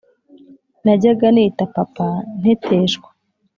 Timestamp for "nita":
1.35-1.65